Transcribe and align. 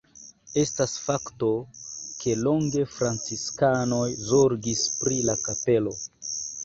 Estas 0.59 0.93
fakto, 1.01 1.49
ke 2.23 2.33
longe 2.45 2.87
franciskanoj 2.95 4.09
zorgis 4.33 4.83
pri 5.03 5.21
la 5.31 5.37
kapelo. 5.49 5.95